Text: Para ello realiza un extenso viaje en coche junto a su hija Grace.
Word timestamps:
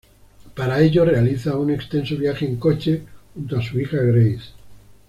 Para 0.55 0.81
ello 0.81 1.05
realiza 1.05 1.59
un 1.59 1.69
extenso 1.69 2.17
viaje 2.17 2.47
en 2.47 2.55
coche 2.55 3.03
junto 3.35 3.59
a 3.59 3.61
su 3.61 3.79
hija 3.79 3.97
Grace. 3.97 4.49